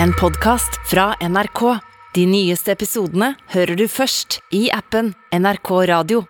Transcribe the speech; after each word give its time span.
En 0.00 0.12
podkast 0.12 0.78
fra 0.88 1.12
NRK. 1.20 1.60
De 2.14 2.22
nyeste 2.26 2.72
episodene 2.72 3.34
hører 3.52 3.76
du 3.76 3.84
først 3.90 4.38
i 4.54 4.70
appen 4.72 5.10
NRK 5.36 5.70
Radio. 5.90 6.22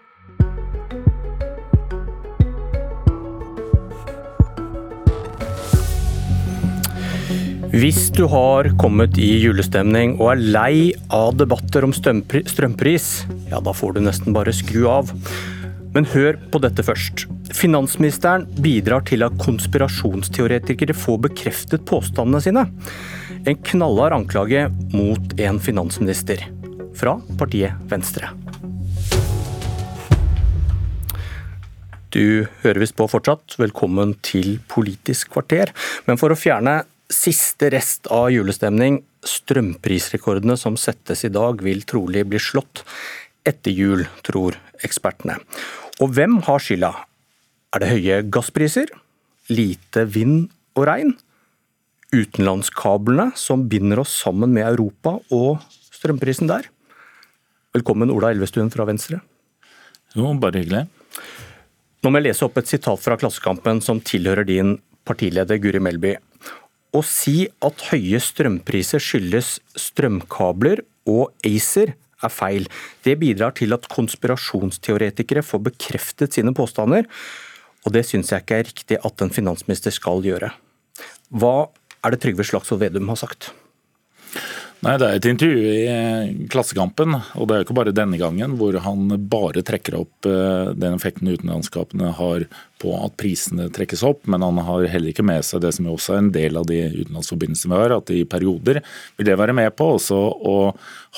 Hvis 7.72 8.11
du 8.12 8.27
har 8.29 8.72
kommet 8.83 9.17
i 9.22 9.30
julestemning 9.44 10.19
og 10.19 10.35
er 10.35 10.42
lei 10.58 10.74
av 11.15 11.38
debatter 11.38 11.87
om 11.87 11.94
strømpris, 11.94 13.08
ja 13.49 13.63
da 13.63 13.74
får 13.79 13.94
du 13.94 14.03
nesten 14.08 14.35
bare 14.35 14.53
skru 14.56 14.88
av. 14.90 15.15
Men 15.93 16.06
hør 16.09 16.38
på 16.48 16.61
dette 16.65 16.84
først. 16.87 17.27
Finansministeren 17.52 18.47
bidrar 18.65 19.05
til 19.09 19.25
at 19.27 19.37
konspirasjonsteoretikere 19.43 20.97
får 20.97 21.19
bekreftet 21.27 21.84
påstandene 21.88 22.41
sine. 22.41 22.65
En 23.45 23.59
knallhard 23.69 24.16
anklage 24.16 24.65
mot 24.95 25.35
en 25.37 25.61
finansminister. 25.61 26.47
Fra 26.97 27.19
partiet 27.41 27.77
Venstre. 27.93 28.33
Du 32.13 32.49
hører 32.65 32.80
visst 32.80 32.97
på 32.97 33.09
fortsatt. 33.09 33.59
Velkommen 33.61 34.16
til 34.24 34.59
Politisk 34.73 35.33
kvarter. 35.37 35.73
Men 36.09 36.21
for 36.21 36.33
å 36.33 36.38
fjerne 36.38 36.83
siste 37.13 37.69
rest 37.73 38.09
av 38.13 38.30
julestemning, 38.33 39.02
strømprisrekordene 39.29 40.57
som 40.59 40.79
settes 40.80 41.24
i 41.29 41.33
dag, 41.33 41.61
vil 41.65 41.85
trolig 41.88 42.24
bli 42.29 42.41
slått 42.41 42.83
etter 43.48 43.74
jul, 43.74 44.05
tror 44.27 44.56
ekspertene. 44.87 45.38
Og 46.02 46.14
hvem 46.16 46.41
har 46.46 46.62
skylda? 46.62 46.92
Er 47.73 47.82
det 47.82 47.91
høye 47.91 48.23
gasspriser? 48.32 48.91
Lite 49.52 50.06
vind 50.10 50.51
og 50.78 50.87
regn? 50.88 51.15
Utenlandskablene 52.12 53.30
som 53.41 53.66
binder 53.73 54.02
oss 54.02 54.15
sammen 54.24 54.52
med 54.55 54.66
Europa 54.68 55.16
og 55.32 55.62
strømprisen 55.92 56.51
der? 56.51 56.68
Velkommen 57.73 58.12
Ola 58.12 58.32
Elvestuen 58.34 58.71
fra 58.73 58.84
Venstre. 58.88 59.23
Jo, 60.12 60.34
bare 60.37 60.60
hyggelig. 60.60 60.84
Nå 62.02 62.10
må 62.10 62.21
jeg 62.21 62.29
lese 62.29 62.45
opp 62.45 62.59
et 62.60 62.68
sitat 62.68 63.01
fra 63.01 63.16
Klassekampen 63.16 63.80
som 63.80 64.02
tilhører 64.02 64.44
din 64.44 64.74
partileder 65.08 65.60
Guri 65.62 65.80
Melby. 65.80 66.16
Å 66.92 67.00
si 67.06 67.46
at 67.64 67.86
høye 67.88 68.20
strømpriser 68.20 69.00
skyldes 69.00 69.54
strømkabler 69.78 70.82
og 71.08 71.30
ACER 71.46 71.94
er 72.26 72.32
feil. 72.32 72.68
Det 73.04 73.18
bidrar 73.20 73.56
til 73.58 73.74
at 73.76 73.88
konspirasjonsteoretikere 73.92 75.44
får 75.46 75.64
bekreftet 75.70 76.38
sine 76.38 76.54
påstander, 76.56 77.08
og 77.82 77.96
det 77.96 78.04
syns 78.06 78.30
jeg 78.30 78.44
ikke 78.44 78.60
er 78.60 78.68
riktig 78.68 79.00
at 79.02 79.24
en 79.24 79.34
finansminister 79.34 79.94
skal 79.94 80.22
gjøre. 80.24 80.52
Hva 81.32 81.56
er 82.02 82.14
det 82.14 82.22
Trygve 82.22 82.46
Slagsvold 82.46 82.82
Vedum 82.82 83.10
har 83.10 83.18
sagt? 83.20 83.50
Nei, 84.82 84.96
Det 84.98 85.06
er 85.06 85.18
et 85.20 85.26
intervju 85.30 85.58
i 85.70 86.46
Klassekampen, 86.50 87.14
og 87.38 87.46
det 87.46 87.54
er 87.54 87.60
jo 87.60 87.66
ikke 87.68 87.76
bare 87.78 87.94
denne 87.94 88.18
gangen, 88.18 88.56
hvor 88.58 88.74
han 88.82 89.14
bare 89.30 89.62
trekker 89.62 90.00
opp 90.00 90.26
eh, 90.26 90.72
den 90.74 90.96
effekten 90.96 91.30
utenlandskapene 91.30 92.10
har 92.18 92.48
på 92.83 92.92
at 92.98 93.14
prisene 93.20 93.69
trekkes 93.72 94.02
opp, 94.06 94.27
men 94.30 94.42
han 94.42 94.58
har 94.66 94.88
heller 94.91 95.12
ikke 95.12 95.27
med 95.27 95.44
seg 95.47 95.62
det 95.62 95.72
som 95.77 95.88
også 95.92 96.16
er 96.16 96.22
en 96.25 96.33
del 96.34 96.58
av 96.58 96.66
de 96.69 96.80
utenlandsforbindelsene 96.97 97.72
vi 97.72 97.80
har, 97.84 97.94
at 97.97 98.12
i 98.14 98.24
perioder 98.28 98.83
vil 99.16 99.28
det 99.28 99.39
være 99.39 99.55
med 99.56 99.70
på 99.78 99.92
også 99.97 100.19
å 100.50 100.56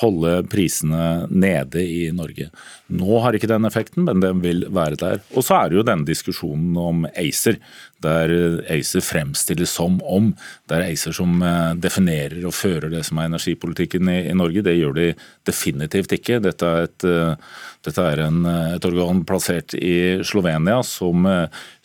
holde 0.01 0.37
prisene 0.51 1.25
nede 1.31 1.81
i 1.81 2.09
Norge. 2.13 2.49
Nå 2.91 3.19
har 3.23 3.35
ikke 3.35 3.49
den 3.49 3.65
effekten, 3.67 4.05
men 4.05 4.21
den 4.21 4.41
vil 4.43 4.65
være 4.75 4.99
der. 4.99 5.21
Og 5.33 5.45
så 5.47 5.57
er 5.57 5.71
det 5.71 5.79
jo 5.79 5.85
denne 5.87 6.07
diskusjonen 6.07 6.75
om 6.77 7.05
ACER, 7.15 7.57
der 8.05 8.31
ACER 8.69 9.01
fremstilles 9.01 9.71
som 9.71 9.95
om 10.03 10.33
det 10.69 10.77
er 10.77 10.89
ACER 10.91 11.15
som 11.15 11.39
eh, 11.41 11.71
definerer 11.81 12.43
og 12.45 12.53
fører 12.53 12.91
det 12.91 13.05
som 13.07 13.17
er 13.17 13.31
energipolitikken 13.31 14.11
i, 14.11 14.19
i 14.29 14.35
Norge. 14.37 14.65
Det 14.65 14.75
gjør 14.75 14.97
de 14.99 15.07
definitivt 15.47 16.13
ikke. 16.19 16.41
Dette 16.43 16.69
er 16.69 16.89
et 16.89 17.07
eh, 17.09 17.55
dette 17.85 18.01
er 18.01 18.23
en, 18.25 18.41
eh, 18.49 18.75
et 18.75 18.87
organ 18.87 19.23
plassert 19.27 19.77
i 19.77 20.21
Slovenia 20.25 20.81
som, 20.85 21.25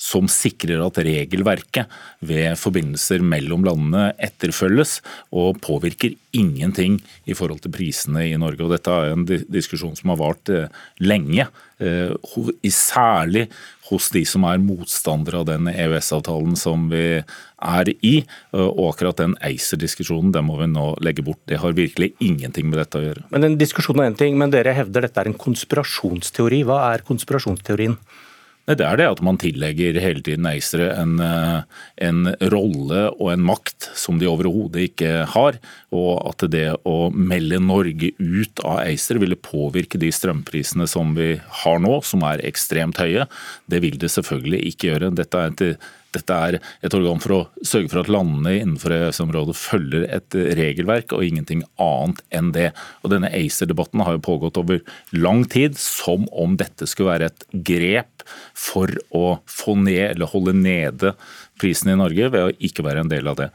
som, 0.01 0.29
sikrer 0.31 0.83
at 0.85 1.01
regelverket 1.05 1.91
ved 2.25 2.59
forbindelser 2.61 3.25
mellom 3.25 3.67
landene 3.67 4.11
etterfølges, 4.23 4.99
og 5.33 5.61
påvirker 5.65 6.15
ingenting 6.37 7.01
i 7.27 7.35
forhold 7.37 7.65
til 7.65 7.75
prisene 7.75 8.29
i 8.29 8.39
Norge. 8.41 8.65
Og 8.65 8.75
dette 8.75 8.95
er 8.95 9.15
en 9.17 9.27
diskusjon 9.27 9.97
som 9.99 10.15
har 10.15 10.23
vart 10.23 10.53
eh, 10.55 10.71
lenge, 11.03 11.49
særlig 12.71 13.47
hos 13.91 14.11
de 14.15 14.23
som 14.29 14.45
er 14.47 14.63
motstandere 14.63 15.41
av 15.43 15.49
den 15.49 15.69
EØS-avtalen 15.71 16.57
som 16.59 16.89
vi 16.93 17.21
er 17.21 17.91
i. 18.07 18.15
Og 18.55 18.93
akkurat 18.93 19.21
den 19.21 19.37
ACER-diskusjonen 19.47 20.33
den 20.35 20.47
må 20.47 20.59
vi 20.61 20.71
nå 20.71 20.93
legge 21.05 21.25
bort. 21.27 21.41
Det 21.51 21.61
har 21.63 21.77
virkelig 21.77 22.13
ingenting 22.23 22.71
med 22.71 22.81
dette 22.83 23.01
å 23.01 23.05
gjøre. 23.09 23.27
Men 23.35 23.49
en 23.49 23.59
diskusjon 23.61 24.03
er 24.03 24.11
en 24.11 24.19
ting, 24.19 24.39
men 24.41 24.55
dere 24.55 24.77
hevder 24.77 25.09
dette 25.09 25.23
er 25.23 25.31
en 25.33 25.39
konspirasjonsteori. 25.47 26.63
Hva 26.69 26.83
er 26.93 27.07
konspirasjonsteorien? 27.07 27.99
Det 28.71 28.87
er 28.87 28.99
det 29.01 29.07
at 29.09 29.21
man 29.25 29.39
tillegger 29.41 29.99
hele 30.03 30.23
tiden 30.23 30.47
ACER 30.47 30.85
en, 30.93 31.19
eh, 31.25 31.63
en 32.07 32.29
rolle 32.53 33.07
og 33.17 33.33
en 33.33 33.43
makt 33.43 33.89
som 33.99 34.21
de 34.21 34.29
overhodet 34.31 34.91
ikke 34.91 35.25
har. 35.33 35.59
Og 35.91 36.11
at 36.29 36.45
det 36.53 36.69
å 36.87 37.11
melde 37.11 37.59
Norge 37.63 38.13
ut 38.19 38.63
av 38.63 38.85
ACER 38.85 39.19
ville 39.23 39.39
påvirke 39.39 39.99
de 39.99 40.13
strømprisene 40.15 40.87
som 40.91 41.17
vi 41.19 41.33
har 41.65 41.81
nå, 41.83 41.99
som 42.07 42.23
er 42.29 42.45
ekstremt 42.47 43.01
høye. 43.03 43.27
Det 43.71 43.83
vil 43.83 43.99
det 43.99 44.13
selvfølgelig 44.15 44.63
ikke 44.71 44.93
gjøre. 44.93 45.15
Dette 45.19 45.41
er 45.41 45.51
et 45.51 45.91
dette 46.15 46.37
er 46.37 46.59
et 46.59 46.97
organ 46.97 47.21
for 47.23 47.35
å 47.37 47.41
sørge 47.67 47.91
for 47.93 48.03
at 48.03 48.11
landene 48.13 48.57
innenfor 48.59 48.95
EØS-området 48.97 49.57
følger 49.59 50.07
et 50.11 50.37
regelverk 50.59 51.15
og 51.17 51.27
ingenting 51.27 51.63
annet 51.81 52.23
enn 52.35 52.53
det. 52.57 52.71
Og 53.05 53.15
Denne 53.15 53.31
ACER-debatten 53.37 54.03
har 54.07 54.17
jo 54.17 54.25
pågått 54.27 54.61
over 54.61 54.83
lang 55.15 55.45
tid, 55.51 55.79
som 55.79 56.27
om 56.33 56.57
dette 56.61 56.89
skulle 56.91 57.13
være 57.13 57.31
et 57.31 57.47
grep 57.71 58.25
for 58.59 58.91
å 59.15 59.41
få 59.49 59.77
ned 59.79 60.13
eller 60.13 60.31
holde 60.33 60.57
nede 60.57 61.15
prisene 61.61 61.95
i 61.95 62.01
Norge 62.01 62.33
ved 62.33 62.49
å 62.49 62.59
ikke 62.71 62.87
være 62.87 63.05
en 63.05 63.13
del 63.13 63.31
av 63.31 63.39
det. 63.41 63.51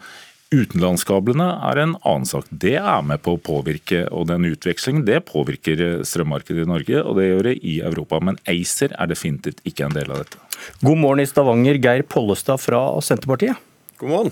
Utenlandskablene 0.56 1.48
er 1.68 1.80
en 1.82 1.96
annen 2.06 2.28
sak. 2.30 2.48
Det 2.50 2.78
er 2.80 3.04
med 3.04 3.22
på 3.26 3.36
å 3.36 3.42
påvirke, 3.42 4.06
og 4.14 4.30
den 4.30 4.48
utvekslingen 4.48 5.04
det 5.08 5.24
påvirker 5.28 6.04
strømmarkedet 6.08 6.64
i 6.64 6.70
Norge, 6.70 7.02
og 7.02 7.20
det 7.20 7.28
gjør 7.28 7.50
det 7.50 7.56
i 7.66 7.76
Europa. 7.90 8.22
Men 8.24 8.40
ACER 8.52 8.96
er 8.96 9.12
definitivt 9.12 9.64
ikke 9.68 9.90
en 9.90 9.98
del 9.98 10.14
av 10.14 10.24
dette. 10.24 10.40
God 10.86 11.02
morgen 11.02 11.24
i 11.24 11.28
Stavanger, 11.30 11.80
Geir 11.82 12.06
Pollestad 12.08 12.62
fra 12.64 12.86
Senterpartiet. 13.04 13.60
God 14.00 14.12
morgen. 14.12 14.32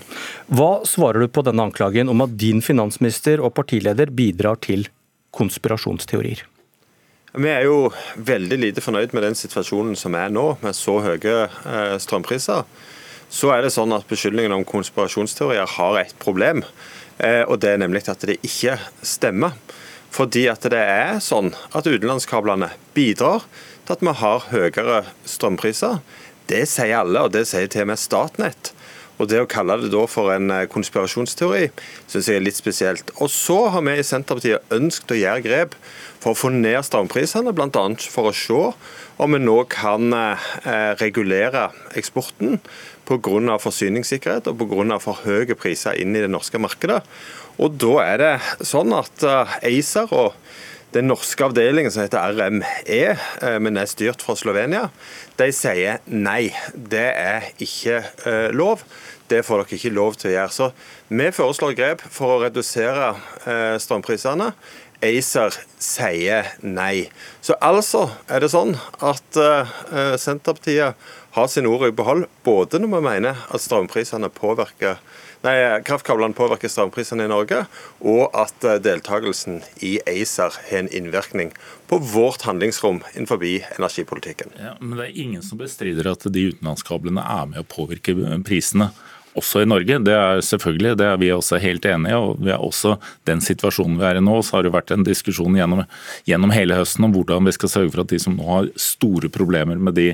Hva 0.52 0.72
svarer 0.88 1.24
du 1.24 1.28
på 1.32 1.44
denne 1.44 1.68
anklagen 1.68 2.10
om 2.12 2.24
at 2.24 2.34
din 2.40 2.60
finansminister 2.64 3.40
og 3.44 3.54
partileder 3.56 4.12
bidrar 4.12 4.60
til 4.64 4.88
konspirasjonsteorier? 5.34 6.44
Vi 7.34 7.50
er 7.50 7.64
jo 7.66 7.88
veldig 8.14 8.58
lite 8.60 8.82
fornøyd 8.84 9.14
med 9.16 9.24
den 9.26 9.36
situasjonen 9.38 9.96
som 9.98 10.14
er 10.14 10.30
nå, 10.30 10.52
med 10.62 10.76
så 10.78 11.00
høye 11.02 11.38
eh, 11.48 11.96
strømpriser. 11.98 12.62
Så 13.34 13.50
er 13.50 13.64
det 13.64 13.72
sånn 13.74 13.92
at 13.96 14.06
Beskyldningen 14.06 14.54
om 14.54 14.66
konspirasjonsteorier 14.68 15.66
har 15.76 15.96
et 15.98 16.14
problem. 16.22 16.62
Eh, 17.18 17.42
og 17.42 17.58
Det 17.60 17.72
er 17.72 17.80
nemlig 17.82 18.06
at 18.08 18.22
det 18.22 18.38
ikke 18.46 18.78
stemmer. 19.02 19.56
Fordi 20.14 20.46
at 20.46 20.62
det 20.70 20.78
er 20.78 21.18
sånn 21.18 21.50
at 21.74 21.88
utenlandskablene 21.88 22.70
bidrar 22.94 23.42
til 23.86 23.96
at 23.96 24.04
vi 24.06 24.14
har 24.20 24.46
høyere 24.52 25.00
strømpriser. 25.26 25.98
Det 26.46 26.62
sier 26.68 27.00
alle, 27.00 27.24
og 27.26 27.32
det 27.34 27.46
sier 27.50 27.66
til 27.66 27.82
og 27.82 27.90
med 27.90 27.98
Statnett. 27.98 28.73
Og 29.18 29.28
Det 29.30 29.40
å 29.42 29.50
kalle 29.50 29.76
det 29.82 29.92
da 29.92 30.04
for 30.10 30.32
en 30.34 30.50
eh, 30.50 30.66
konspirasjonsteori 30.70 31.68
synes 32.10 32.28
jeg 32.28 32.40
er 32.40 32.44
litt 32.44 32.58
spesielt. 32.58 33.12
Og 33.22 33.30
Så 33.30 33.58
har 33.70 33.84
vi 33.86 33.94
i 33.98 34.06
Senterpartiet 34.06 34.74
ønsket 34.74 35.14
å 35.14 35.20
gjøre 35.20 35.44
grep 35.44 35.76
for 36.22 36.32
å 36.32 36.38
få 36.38 36.50
ned 36.54 36.80
strømprisene, 36.86 37.52
bl.a. 37.54 37.84
for 38.10 38.30
å 38.30 38.34
se 38.34 38.60
om 39.22 39.36
vi 39.36 39.40
nå 39.42 39.56
kan 39.70 40.10
eh, 40.16 40.92
regulere 40.98 41.68
eksporten 41.94 42.58
pga. 43.06 43.58
forsyningssikkerhet 43.60 44.48
og 44.50 44.58
pga. 44.58 44.98
for 44.98 45.22
høye 45.22 45.54
priser 45.54 46.00
inn 46.00 46.16
i 46.16 46.24
det 46.24 46.32
norske 46.32 46.58
markedet. 46.58 47.02
Og 47.58 47.78
Da 47.78 47.94
er 48.02 48.18
det 48.18 48.66
sånn 48.66 48.92
at 48.96 49.22
eh, 49.22 49.58
ACER 49.70 50.10
og 50.10 50.34
den 50.94 51.08
norske 51.10 51.44
avdelingen 51.44 51.92
som 51.92 52.04
heter 52.04 52.34
RME, 52.34 53.00
eh, 53.42 53.58
men 53.60 53.80
er 53.80 53.90
styrt 53.90 54.22
fra 54.24 54.36
Slovenia, 54.38 54.88
de 55.38 55.50
sier 55.54 56.00
nei. 56.06 56.52
Det 56.74 57.08
er 57.10 57.50
ikke 57.62 58.00
lov. 58.54 58.84
Det 59.28 59.42
får 59.44 59.64
dere 59.64 59.78
ikke 59.78 59.94
lov 59.96 60.16
til 60.20 60.30
å 60.30 60.34
gjøre. 60.36 60.54
Så 60.54 60.70
vi 61.10 61.28
foreslår 61.34 61.76
grep 61.76 62.06
for 62.12 62.36
å 62.36 62.40
redusere 62.44 63.14
strømprisene. 63.80 64.52
ACER 65.04 65.56
sier 65.82 66.52
nei. 66.62 67.08
Så 67.44 67.56
altså 67.64 68.06
er 68.28 68.44
det 68.44 68.52
sånn 68.52 68.76
at 69.04 69.40
Senterpartiet 70.20 70.94
har 71.34 71.50
sine 71.50 71.72
ord 71.72 71.88
i 71.88 71.94
behold, 71.96 72.28
både 72.46 72.78
når 72.78 72.92
vi 72.92 73.04
mener 73.08 73.40
at 73.48 73.64
strømprisene 73.64 74.30
påvirker 74.36 75.00
nei, 75.44 75.56
kraftkablene 75.86 76.36
påvirker 76.36 76.72
strømprisene 76.72 77.26
i 77.26 77.30
Norge, 77.30 77.64
og 78.00 78.34
at 78.36 78.66
uh, 78.66 78.76
deltakelsen 78.82 79.62
i 79.84 79.96
ACER 80.10 80.56
har 80.70 80.84
en 80.84 80.90
innvirkning 80.92 81.52
på 81.90 82.00
vårt 82.14 82.46
handlingsrom 82.48 83.02
innenfor 83.14 83.42
energipolitikken. 83.44 84.54
Ja, 84.58 84.76
men 84.80 84.98
det 84.98 85.08
er 85.08 85.18
ingen 85.24 85.42
som 85.44 85.60
bestrider 85.60 86.08
at 86.10 86.24
de 86.24 86.48
utenlandskablene 86.52 87.24
er 87.24 87.50
med 87.50 87.64
å 87.64 87.68
påvirke 87.68 88.16
prisene. 88.46 88.90
også 89.34 89.64
i 89.64 89.66
Norge. 89.66 89.98
Det 90.06 90.14
er 90.14 90.40
selvfølgelig, 90.46 90.96
det 90.98 91.06
er 91.10 91.16
vi 91.18 91.32
også 91.34 91.58
helt 91.58 91.84
enige 91.90 92.16
og 92.16 92.36
vi 92.38 92.52
er 92.54 92.62
også 92.62 92.96
Den 93.26 93.40
situasjonen 93.42 93.98
vi 93.98 94.04
er 94.06 94.20
i 94.20 94.22
nå, 94.22 94.36
så 94.42 94.56
har 94.56 94.62
det 94.62 94.72
vært 94.72 94.92
en 94.94 95.04
diskusjon 95.04 95.56
gjennom, 95.58 95.82
gjennom 96.24 96.54
hele 96.54 96.78
høsten 96.78 97.04
om 97.04 97.12
hvordan 97.12 97.44
vi 97.48 97.56
skal 97.56 97.72
sørge 97.72 97.90
for 97.90 98.04
at 98.04 98.12
de 98.14 98.20
som 98.22 98.36
nå 98.36 98.46
har 98.46 98.70
store 98.78 99.28
problemer 99.28 99.76
med 99.76 99.98
de 99.98 100.12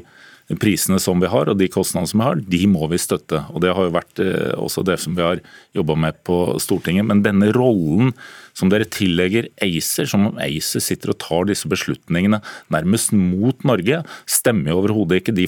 prisene 0.59 0.99
som 1.03 1.21
vi 1.23 1.31
har 1.31 1.51
og 1.51 1.59
de 1.61 1.69
kostnadene 1.71 2.11
som 2.11 2.23
vi 2.23 2.27
har, 2.27 2.43
de 2.55 2.61
må 2.71 2.89
vi 2.91 2.99
støtte. 3.01 3.45
Og 3.55 3.63
Det 3.63 3.75
har 3.77 3.87
jo 3.87 3.95
vært 3.95 4.23
eh, 4.25 4.53
også 4.59 4.85
det 4.87 4.99
som 5.03 5.15
vi 5.15 5.23
har 5.23 5.43
jobba 5.77 5.97
med 6.07 6.19
på 6.27 6.43
Stortinget. 6.63 7.07
Men 7.07 7.23
denne 7.23 7.53
rollen 7.55 8.15
som 8.57 8.71
dere 8.73 8.89
tillegger 8.91 9.49
ACER, 9.63 10.09
som 10.11 10.27
om 10.31 10.41
ACER 10.43 10.83
sitter 10.83 11.13
og 11.13 11.21
tar 11.23 11.47
disse 11.49 11.71
beslutningene 11.71 12.41
nærmest 12.73 13.15
mot 13.17 13.63
Norge, 13.69 14.03
stemmer 14.29 14.73
jo 14.73 14.81
overhodet 14.83 15.21
ikke. 15.21 15.37
De 15.37 15.47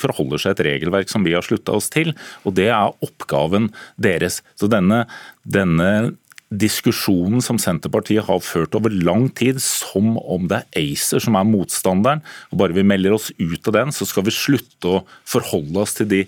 forholder 0.00 0.42
seg 0.42 0.56
et 0.56 0.64
regelverk 0.70 1.12
som 1.12 1.26
vi 1.26 1.36
har 1.36 1.46
slutta 1.46 1.76
oss 1.78 1.90
til, 1.92 2.12
og 2.44 2.58
det 2.58 2.68
er 2.72 3.06
oppgaven 3.06 3.70
deres. 4.00 4.40
Så 4.58 4.70
denne, 4.70 5.04
denne 5.46 6.16
diskusjonen 6.50 7.42
som 7.44 7.60
Senterpartiet 7.62 8.26
har 8.26 8.42
ført 8.42 8.74
over 8.74 8.90
lang 8.90 9.28
tid, 9.38 9.60
som 9.62 10.16
om 10.18 10.48
det 10.50 10.64
er 10.64 10.82
ACER 10.82 11.22
som 11.22 11.38
er 11.38 11.46
motstanderen, 11.46 12.24
og 12.50 12.62
bare 12.62 12.74
vi 12.76 12.86
melder 12.86 13.14
oss 13.14 13.30
ut 13.38 13.70
av 13.70 13.76
den, 13.78 13.94
så 13.94 14.08
skal 14.08 14.26
vi 14.26 14.34
slutte 14.34 14.96
å 14.98 15.04
forholde 15.28 15.84
oss 15.84 15.94
til 16.00 16.10
de 16.10 16.24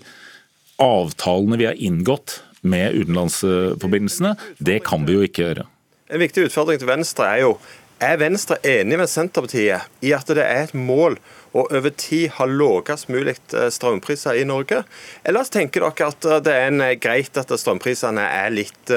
avtalene 0.81 1.59
vi 1.59 1.67
har 1.67 1.79
inngått 1.79 2.39
med 2.63 2.95
utenlandsforbindelsene. 2.95 4.35
Det 4.63 4.79
kan 4.87 5.03
vi 5.07 5.17
jo 5.17 5.27
ikke 5.27 5.47
gjøre. 5.47 5.67
En 6.13 6.21
viktig 6.23 6.47
utfordring 6.47 6.79
til 6.79 6.87
Venstre 6.89 7.27
er 7.27 7.43
jo 7.43 7.55
er 8.03 8.19
Venstre 8.19 8.57
enig 8.67 8.97
med 8.99 9.11
Senterpartiet 9.11 10.03
i 10.03 10.11
at 10.15 10.27
det 10.35 10.43
er 10.43 10.65
et 10.65 10.75
mål 10.75 11.15
å 11.53 11.67
over 11.69 11.93
tid 11.95 12.33
ha 12.39 12.47
lavest 12.49 13.11
mulig 13.13 13.35
eh, 13.53 13.69
strømpriser 13.71 14.39
i 14.39 14.47
Norge? 14.47 14.81
Eller 15.23 15.47
tenker 15.53 15.85
dere 15.85 16.09
at 16.09 16.27
det 16.45 16.55
er 16.55 16.71
en, 16.71 16.83
greit 16.99 17.37
at 17.39 17.53
strømprisene 17.59 18.23
er 18.25 18.53
litt 18.55 18.93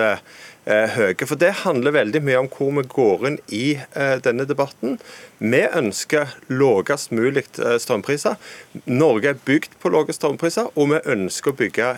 høye? 0.67 1.27
For 1.27 1.39
det 1.39 1.63
handler 1.63 1.95
veldig 1.95 2.23
mye 2.27 2.41
om 2.43 2.49
hvor 2.51 2.73
vi 2.75 2.85
går 2.91 3.27
inn 3.29 3.39
i 3.55 3.67
uh, 3.95 4.17
denne 4.23 4.47
debatten. 4.49 4.97
Vi 5.39 5.63
ønsker 5.67 6.35
lavest 6.51 7.13
mulig 7.15 7.45
strømpriser. 7.55 8.35
Norge 8.89 9.35
er 9.35 9.43
bygd 9.47 9.79
på 9.83 9.93
lave 9.95 10.17
strømpriser, 10.17 10.73
og 10.75 10.91
vi 10.95 11.03
ønsker 11.13 11.53
å 11.53 11.59
bygge 11.61 11.91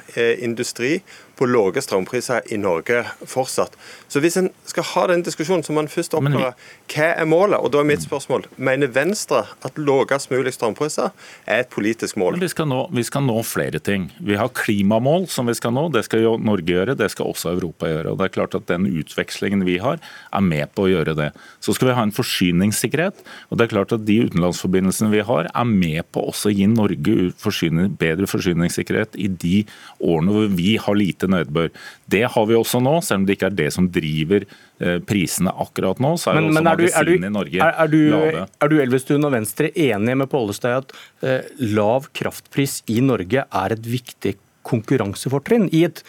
industri 0.43 0.99
på 1.39 1.47
lave 1.49 1.83
strømpriser 1.83 2.51
i 2.53 2.59
Norge 2.61 3.05
fortsatt. 3.29 3.77
Så 4.11 4.23
hvis 4.23 4.39
en 4.41 4.51
skal 4.69 4.87
ha 4.93 5.07
den 5.13 5.23
diskusjonen, 5.27 5.63
så 5.65 5.75
må 5.75 5.85
en 5.85 5.91
først 5.93 6.17
oppklare 6.19 6.55
hva 6.89 7.09
er 7.15 7.29
målet. 7.29 7.61
Og 7.61 7.73
da 7.73 7.83
er 7.83 7.89
mitt 7.89 8.05
spørsmål 8.05 8.49
mener 8.57 8.91
Venstre 8.93 9.45
at 9.65 9.79
lavest 9.79 10.33
mulig 10.33 10.55
strømpriser 10.57 11.13
er 11.47 11.63
et 11.63 11.71
politisk 11.73 12.19
mål? 12.21 12.41
Vi 12.43 12.51
skal, 12.51 12.69
nå, 12.71 12.85
vi 12.95 13.05
skal, 13.07 13.25
nå, 13.29 13.37
flere 13.47 13.81
ting. 13.85 14.09
Vi 14.25 14.39
har 14.39 14.51
klimamål 14.57 15.29
som 15.31 15.49
vi 15.51 15.57
skal 15.59 15.75
nå. 15.77 15.89
Det 15.95 16.05
skal 16.09 16.25
jo 16.25 16.35
Norge 16.43 16.73
gjøre, 16.73 16.97
det 16.99 17.11
skal 17.15 17.31
også 17.31 17.53
Europa 17.55 17.91
gjøre. 17.91 18.13
Og 18.13 18.21
det 18.21 18.29
er 18.29 18.35
klart 18.35 18.57
at 18.59 18.67
Den 18.69 18.85
utvekslingen 18.85 19.63
vi 19.65 19.79
har, 19.81 19.97
er 20.35 20.45
med 20.45 20.75
på 20.75 20.85
å 20.85 20.91
gjøre 20.91 21.15
det. 21.17 21.31
Så 21.65 21.73
skal 21.77 21.91
vi 21.91 21.97
ha 21.97 22.05
en 22.05 22.15
forsyningssikkerhet. 22.15 23.23
og 23.49 23.59
det 23.59 23.65
er 23.65 23.73
klart 23.73 23.95
at 23.95 24.05
De 24.09 24.19
utenlandsforbindelsene 24.27 25.13
vi 25.13 25.23
har, 25.25 25.49
er 25.55 25.69
med 25.69 26.03
på 26.13 26.27
også 26.29 26.51
å 26.51 26.55
gi 26.55 26.67
Norge 26.69 27.31
forsyning, 27.41 27.95
bedre 28.01 28.29
forsyningssikkerhet 28.29 29.17
i 29.17 29.29
de 29.29 29.65
årene 30.01 30.35
hvor 30.35 30.51
vi 30.59 30.77
har 30.77 30.99
lite 30.99 31.28
nedbør. 31.31 31.71
Det 32.11 32.25
har 32.35 32.49
vi 32.49 32.57
også 32.59 32.81
nå, 32.85 32.99
selv 33.05 33.23
om 33.23 33.29
det 33.29 33.39
ikke 33.39 33.51
er 33.51 33.59
det 33.59 33.69
som 33.75 33.89
driver 33.93 34.47
eh, 34.47 34.99
prisene 35.09 35.53
akkurat 35.53 36.01
nå. 36.03 36.15
så 36.21 36.33
er 36.33 36.41
men, 36.41 36.51
også 36.51 36.59
men 36.59 36.71
er 36.73 36.83
magasinene 36.83 37.31
i 37.31 37.37
Norge 37.39 37.63
er, 37.63 37.79
er, 37.85 37.93
du, 37.93 38.01
lave. 38.15 38.45
Er 38.61 38.73
du 38.73 38.77
Elvestuen 38.83 39.29
og 39.29 39.35
Venstre 39.37 39.73
enige 39.75 40.21
med 40.23 40.31
Pollestad 40.33 40.75
i 40.75 40.79
at 40.83 40.97
eh, 41.27 41.51
lav 41.79 42.11
kraftpris 42.17 42.81
i 42.93 43.01
Norge 43.05 43.45
er 43.47 43.77
et 43.77 43.91
viktig 43.97 44.37
konkurransefortrinn 44.69 45.69
i 45.73 45.87
et 45.89 46.03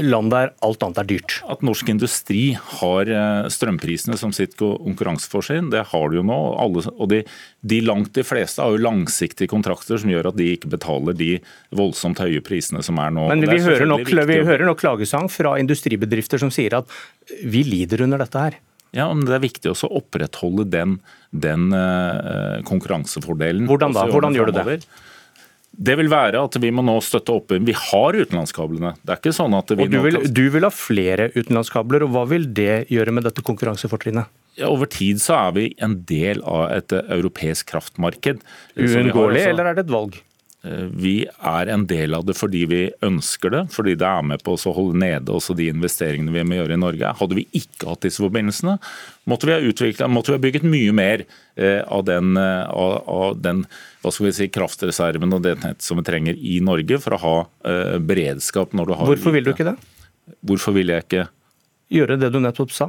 land 0.00 0.32
der 0.32 0.52
alt 0.64 0.84
annet 0.84 1.00
er 1.02 1.08
dyrt. 1.10 1.34
At 1.50 1.64
norsk 1.66 1.90
industri 1.92 2.54
har 2.78 3.10
eh, 3.10 3.48
strømprisene 3.52 4.16
som 4.20 4.32
sitt 4.32 4.56
konkurransefortrinn, 4.58 5.70
det 5.74 5.84
har 5.90 6.10
de 6.10 6.20
jo 6.20 6.24
nå. 6.26 6.38
Alle, 6.62 6.84
og 6.96 7.10
de, 7.12 7.22
de, 7.60 7.80
langt 7.84 8.14
de 8.16 8.24
fleste 8.24 8.64
har 8.64 8.72
jo 8.72 8.82
langsiktige 8.82 9.50
kontrakter 9.52 10.00
som 10.00 10.12
gjør 10.12 10.30
at 10.32 10.40
de 10.40 10.48
ikke 10.56 10.72
betaler 10.72 11.16
de 11.18 11.30
voldsomt 11.76 12.22
høye 12.22 12.42
prisene 12.44 12.84
som 12.86 13.00
er 13.02 13.12
nå. 13.14 13.28
Men 13.32 13.44
vi, 13.44 13.60
hører 13.62 13.88
nok, 13.88 14.08
vi 14.08 14.42
hører 14.42 14.66
nok 14.68 14.82
klagesang 14.82 15.30
fra 15.32 15.56
industribedrifter 15.60 16.40
som 16.40 16.52
sier 16.54 16.80
at 16.80 17.00
vi 17.44 17.64
lider 17.66 18.06
under 18.06 18.22
dette 18.24 18.46
her. 18.48 18.60
Ja, 18.92 19.06
men 19.08 19.24
Det 19.24 19.38
er 19.38 19.44
viktig 19.44 19.70
også 19.72 19.88
å 19.88 20.02
opprettholde 20.02 20.66
den, 20.68 20.98
den 21.32 21.70
uh, 21.72 22.60
konkurransefordelen. 22.68 23.64
Hvordan 23.70 23.96
da? 23.96 24.04
Hvordan 24.12 24.36
gjør 24.36 24.52
du 24.52 24.58
det? 24.58 24.82
Det 25.72 25.94
vil 25.96 26.10
være 26.12 26.42
at 26.44 26.56
vi 26.60 26.70
må 26.74 26.84
nå 26.84 26.98
støtte 27.04 27.32
opp 27.32 27.54
Vi 27.56 27.74
har 27.76 28.16
utenlandskablene. 28.18 28.92
Det 29.00 29.14
er 29.14 29.20
ikke 29.22 29.32
sånn 29.34 29.56
at 29.56 29.72
vi 29.72 29.86
og 29.86 29.92
du 29.92 29.98
vil, 30.04 30.18
du 30.28 30.44
vil 30.52 30.66
ha 30.66 30.70
flere 30.72 31.30
utenlandskabler, 31.32 32.04
og 32.04 32.12
hva 32.12 32.26
vil 32.28 32.44
det 32.52 32.84
gjøre 32.92 33.14
med 33.16 33.24
dette 33.28 33.44
konkurransefortrinnet? 33.46 34.28
Ja, 34.60 34.68
over 34.68 34.90
tid 34.92 35.22
så 35.24 35.38
er 35.38 35.54
vi 35.56 35.70
en 35.80 35.96
del 36.08 36.42
av 36.44 36.66
et 36.74 36.92
europeisk 36.92 37.70
kraftmarked. 37.72 38.42
Uunngåelig, 38.76 39.46
eller 39.54 39.70
er 39.70 39.78
det 39.78 39.86
et 39.86 39.94
valg? 39.94 40.20
Eh, 40.62 40.86
vi 40.94 41.14
er 41.26 41.70
en 41.74 41.84
del 41.90 42.14
av 42.14 42.22
det 42.28 42.36
fordi 42.38 42.60
vi 42.70 42.82
ønsker 43.02 43.50
det, 43.50 43.62
fordi 43.74 43.96
det 43.98 44.06
er 44.06 44.26
med 44.26 44.44
på 44.46 44.54
å 44.54 44.74
holde 44.76 45.00
nede 45.02 45.34
også 45.34 45.56
de 45.58 45.66
investeringene 45.72 46.34
vi 46.36 46.44
må 46.46 46.60
gjøre 46.60 46.76
i 46.76 46.82
Norge. 46.82 47.14
Hadde 47.18 47.38
vi 47.38 47.48
ikke 47.58 47.88
hatt 47.90 48.06
disse 48.06 48.22
forbindelsene, 48.22 48.76
måtte 49.30 49.48
vi 49.48 49.56
ha, 49.56 49.58
utviklet, 49.72 50.06
måtte 50.12 50.30
vi 50.30 50.38
ha 50.38 50.44
bygget 50.44 50.68
mye 50.68 50.94
mer 50.94 51.24
eh, 51.56 51.80
av 51.82 52.06
den, 52.06 52.36
eh, 52.38 52.62
av, 52.70 53.40
den 53.42 53.64
hva 54.04 54.14
skal 54.14 54.28
vi 54.28 54.36
si, 54.38 54.50
kraftreserven 54.54 55.34
og 55.34 55.42
det 55.42 55.56
nettet 55.64 55.86
som 55.86 55.98
vi 55.98 56.06
trenger 56.06 56.38
i 56.38 56.60
Norge 56.62 56.98
for 57.02 57.18
å 57.18 57.22
ha 57.22 57.36
beredskap 58.02 58.72
når 58.74 58.88
du 58.88 58.96
har 58.98 59.10
Hvorfor 59.12 59.34
vil 59.34 59.46
du 59.46 59.52
ikke 59.52 59.66
det? 59.66 59.76
Hvorfor 60.46 60.74
vil 60.74 60.90
jeg 60.90 61.06
ikke 61.06 61.28
Gjøre 61.92 62.16
det 62.16 62.30
du 62.32 62.38
nettopp 62.40 62.70
sa? 62.72 62.88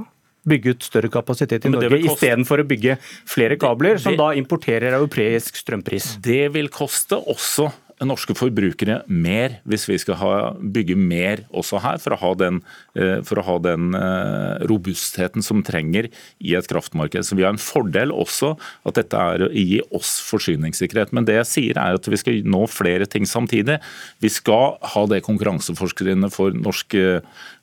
Bygge 0.49 0.75
ut 0.75 0.83
større 0.83 1.11
kapasitet 1.11 1.65
i 1.65 1.71
Norge, 1.71 2.01
istedenfor 2.03 2.63
å 2.63 2.67
bygge 2.67 2.97
flere 3.29 3.57
kabler, 3.61 3.99
som 4.01 4.17
da 4.19 4.33
importerer 4.37 4.97
europeisk 4.97 5.59
strømpris. 5.59 6.17
Det 6.23 6.47
vil 6.55 6.69
koste 6.73 7.19
også 7.19 7.69
norske 8.07 8.35
forbrukere 8.37 9.01
mer 9.07 9.59
hvis 9.69 9.85
vi 9.89 9.97
skal 10.01 10.17
ha, 10.19 10.31
bygge 10.57 10.95
mer 10.99 11.43
også 11.55 11.81
her, 11.83 11.99
for 12.03 12.15
å 12.15 12.19
ha 12.21 12.31
den, 12.39 12.61
eh, 12.97 13.21
for 13.25 13.39
å 13.39 13.45
ha 13.47 13.57
den 13.63 13.93
eh, 13.97 14.65
robustheten 14.69 15.45
som 15.45 15.63
trenger 15.65 16.09
i 16.43 16.55
et 16.57 16.69
kraftmarked. 16.69 17.25
Så 17.25 17.37
Vi 17.37 17.45
har 17.45 17.53
en 17.53 17.61
fordel 17.61 18.11
også 18.11 18.53
at 18.87 18.99
dette 18.99 19.17
er 19.17 19.47
å 19.47 19.51
gi 19.51 19.81
oss 19.91 20.17
forsyningssikkerhet. 20.27 21.13
Men 21.13 21.25
det 21.25 21.39
jeg 21.41 21.51
sier 21.51 21.79
er 21.79 21.99
at 21.99 22.07
vi 22.07 22.19
skal 22.19 22.43
nå 22.43 22.65
flere 22.71 23.07
ting 23.09 23.27
samtidig. 23.29 23.79
Vi 24.23 24.31
skal 24.31 24.77
ha 24.81 25.05
det 25.07 25.23
konkurranseforskerinnet 25.25 26.33
for 26.33 26.55
norsk, 26.55 26.97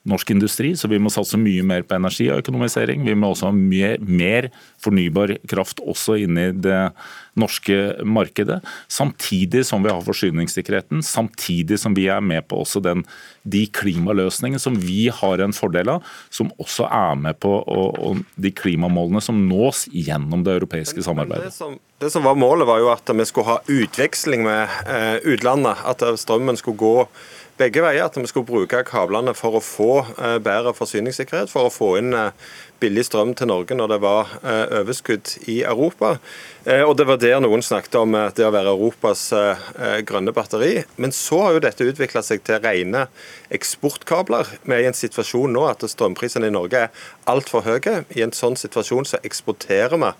norsk 0.07 0.31
industri, 0.33 0.71
så 0.77 0.89
vi 0.89 0.97
må 1.01 1.11
satse 1.13 1.37
mye 1.37 1.61
mer 1.67 1.83
på 1.85 1.93
energi 1.93 2.25
og 2.31 2.41
økonomisering. 2.41 3.03
Vi 3.05 3.13
må 3.17 3.31
også 3.31 3.51
ha 3.51 3.53
mer, 3.53 3.99
mer 4.01 4.49
fornybar 4.81 5.35
kraft 5.49 5.81
også 5.83 6.17
inni 6.23 6.47
i 6.49 6.55
det 6.57 6.79
norske 7.37 7.75
markedet, 8.03 8.59
samtidig 8.91 9.61
som 9.67 9.85
vi 9.85 9.91
har 9.93 10.01
forsyningssikkerheten, 10.03 11.03
samtidig 11.05 11.77
som 11.79 11.93
vi 11.95 12.07
er 12.11 12.23
med 12.23 12.43
på 12.49 12.63
også 12.63 12.81
den, 12.83 13.05
de 13.47 13.63
klimaløsningene 13.71 14.59
som 14.59 14.75
vi 14.81 15.05
har 15.13 15.43
en 15.43 15.55
fordel 15.55 15.93
av, 15.93 16.09
som 16.33 16.49
også 16.61 16.89
er 16.89 17.21
med 17.21 17.37
på 17.39 17.53
og, 17.61 18.01
og 18.01 18.25
de 18.41 18.51
klimamålene 18.51 19.21
som 19.23 19.45
nås 19.47 19.85
gjennom 19.93 20.43
det 20.47 20.57
europeiske 20.57 21.05
samarbeidet. 21.05 21.51
Det 21.53 21.55
som, 21.55 21.77
det 22.01 22.11
som, 22.11 22.25
var 22.25 22.39
Målet 22.41 22.67
var 22.67 22.81
jo 22.81 22.89
at 22.91 23.13
vi 23.13 23.27
skulle 23.29 23.53
ha 23.53 23.61
utveksling 23.69 24.43
med 24.47 24.81
eh, 24.89 25.21
utlandet, 25.29 25.77
at 25.85 26.03
strømmen 26.19 26.57
skulle 26.59 26.81
gå 26.81 26.95
begge 27.61 27.83
veier. 27.83 28.07
At 28.07 28.17
vi 28.17 28.27
skulle 28.29 28.47
bruke 28.47 28.83
kablene 28.87 29.35
for 29.37 29.57
å 29.57 29.63
få 29.63 29.91
eh, 30.17 30.37
bedre 30.43 30.73
forsyningssikkerhet, 30.77 31.51
for 31.51 31.69
å 31.69 31.73
få 31.73 31.93
inn 31.99 32.15
eh, 32.17 32.33
billig 32.81 33.05
strøm 33.05 33.35
til 33.37 33.51
Norge 33.51 33.77
når 33.77 33.93
det 33.93 33.99
var 34.01 34.31
eh, 34.41 34.79
overskudd 34.81 35.35
i 35.51 35.61
Europa. 35.67 36.15
Og 36.61 36.91
Det 36.93 37.07
var 37.09 37.17
der 37.17 37.39
noen 37.41 37.63
snakket 37.65 37.95
om 37.97 38.13
det 38.37 38.43
å 38.45 38.51
være 38.53 38.69
Europas 38.69 39.23
grønne 40.05 40.29
batteri. 40.29 40.83
Men 41.01 41.09
så 41.09 41.39
har 41.41 41.55
jo 41.55 41.63
dette 41.65 41.87
utvikla 41.89 42.21
seg 42.21 42.43
til 42.45 42.59
rene 42.61 43.07
eksportkabler. 43.49 44.51
Vi 44.61 44.75
er 44.75 44.83
i 44.83 44.89
en 44.91 44.97
situasjon 44.97 45.55
nå 45.57 45.63
at 45.71 45.81
strømprisene 45.89 46.51
i 46.51 46.53
Norge 46.53 46.83
er 46.83 47.07
altfor 47.33 47.65
høye. 47.65 48.03
I 48.13 48.21
en 48.27 48.35
sånn 48.37 48.59
situasjon 48.61 49.09
så 49.09 49.21
eksporterer 49.25 49.97
vi 49.97 50.13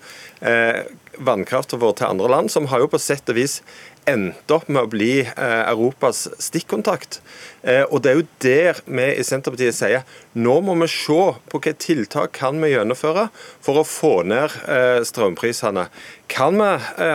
vannkraften 1.22 1.78
vår 1.78 1.94
til 1.98 2.10
andre 2.10 2.30
land, 2.32 2.50
som 2.50 2.66
har 2.72 2.82
jo 2.82 2.90
på 2.90 3.00
sett 3.00 3.28
og 3.30 3.36
vis 3.36 3.60
endte 4.08 4.56
opp 4.56 4.68
med 4.72 4.86
å 4.86 4.90
bli 4.90 5.12
eh, 5.22 5.62
Europas 5.70 6.26
stikkontakt. 6.42 7.20
Eh, 7.62 7.84
og 7.88 8.02
Det 8.02 8.10
er 8.10 8.18
jo 8.18 8.26
der 8.42 8.80
vi 8.86 9.06
i 9.14 9.26
Senterpartiet 9.26 9.76
sier 9.76 10.02
nå 10.34 10.56
må 10.64 10.74
vi 10.80 10.88
se 10.90 11.20
på 11.52 11.60
hvilke 11.60 11.76
tiltak 11.78 12.32
kan 12.38 12.58
vi 12.62 12.72
gjennomføre 12.72 13.28
for 13.62 13.78
å 13.78 13.86
få 13.86 14.14
ned 14.26 14.54
eh, 14.66 15.02
strømprisene. 15.06 15.86
Kan 16.32 16.56
vi 16.56 16.68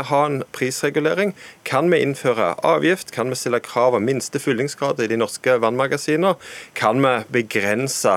ha 0.06 0.17
en 0.27 0.44
prisregulering? 0.53 1.32
Kan 1.65 1.88
vi 1.89 2.03
innføre 2.06 2.51
avgift? 2.62 3.10
Kan 3.15 3.32
vi 3.34 3.39
stille 3.39 3.58
krav 3.65 3.98
om 3.98 4.06
minste 4.06 4.38
fyllingsgrad 4.38 5.01
i 5.01 5.08
de 5.10 5.17
norske 5.17 5.56
vannmagasinene? 5.63 6.36
Kan 6.77 7.01
vi 7.01 7.15
begrense 7.39 8.13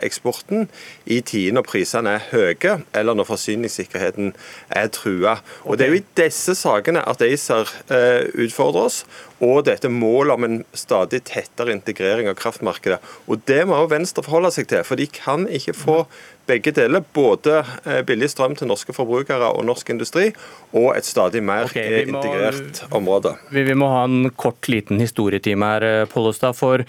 eksporten 0.00 0.70
i 1.04 1.20
tider 1.20 1.58
når 1.58 1.66
prisene 1.68 2.16
er 2.16 2.24
høye, 2.30 2.78
eller 2.96 3.18
når 3.20 3.28
forsyningssikkerheten 3.28 4.32
er 4.72 4.88
trua? 4.96 5.36
Og 5.68 5.76
Det 5.76 5.86
er 5.86 5.92
jo 5.92 6.00
i 6.00 6.08
disse 6.22 6.56
sakene 6.56 7.04
at 7.04 7.20
ACER 7.20 7.68
utfordrer 8.44 8.88
oss, 8.88 9.02
og 9.40 9.64
dette 9.68 9.88
målet 9.92 10.34
om 10.34 10.46
en 10.46 10.58
stadig 10.76 11.22
tettere 11.28 11.72
integrering 11.74 12.28
av 12.30 12.36
kraftmarkedet. 12.40 13.00
Og 13.26 13.40
Det 13.48 13.62
må 13.66 13.78
også 13.78 13.94
Venstre 13.94 14.24
forholde 14.26 14.52
seg 14.54 14.68
til, 14.70 14.84
for 14.86 15.00
de 15.00 15.06
kan 15.10 15.46
ikke 15.48 15.76
få 15.76 15.96
begge 16.50 16.74
deler. 16.76 17.04
Både 17.14 17.60
eh, 17.84 18.02
billig 18.06 18.30
strøm 18.32 18.56
til 18.58 18.70
norske 18.70 18.94
forbrukere 18.96 19.52
og 19.54 19.64
norsk 19.68 19.94
industri, 19.94 20.30
og 20.72 20.92
et 20.96 21.08
stadig 21.08 21.42
mer 21.46 21.70
okay, 21.70 22.04
må, 22.06 22.20
integrert 22.20 22.84
område. 22.90 23.36
Vi, 23.54 23.64
vi, 23.66 23.76
må 23.78 23.90
ha 23.94 24.04
en 24.08 24.30
kort, 24.36 24.68
liten 24.72 25.00
historietime 25.02 25.74
her, 25.74 25.88
Pollestad. 26.10 26.58
For 26.58 26.84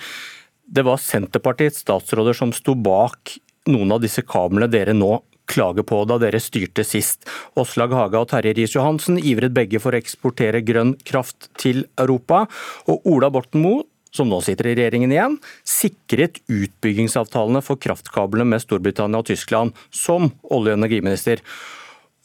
det 0.72 0.86
var 0.88 1.02
Senterpartiets 1.02 1.84
statsråder 1.86 2.38
som 2.38 2.54
sto 2.56 2.76
bak 2.76 3.38
noen 3.70 3.94
av 3.94 4.02
disse 4.02 4.24
kablene 4.26 4.70
dere 4.72 4.96
nå 4.98 5.20
klager 5.52 5.86
på 5.88 6.02
da 6.10 6.18
dere 6.22 6.40
styrte 6.42 6.86
sist. 6.88 7.28
Åslag 7.60 7.94
Haga 7.96 8.24
og 8.24 8.32
Terje 8.32 8.56
Riis-Johansen 8.58 9.20
ivret 9.20 9.54
begge 9.56 9.82
for 9.84 9.94
å 9.94 10.02
eksportere 10.02 10.64
grønn 10.66 10.96
kraft 11.08 11.52
til 11.62 11.84
Europa. 12.00 12.46
Og 12.92 13.06
Ola 13.12 13.32
Borten 13.34 13.64
Moe, 13.64 13.86
som 14.16 14.28
nå 14.32 14.42
sitter 14.44 14.72
i 14.72 14.76
regjeringen 14.80 15.14
igjen, 15.14 15.38
sikret 15.68 16.42
utbyggingsavtalene 16.52 17.62
for 17.64 17.80
kraftkablene 17.82 18.48
med 18.48 18.64
Storbritannia 18.64 19.22
og 19.22 19.30
Tyskland 19.30 19.78
som 19.94 20.32
olje- 20.52 20.76
og 20.76 20.82
energiminister. 20.82 21.44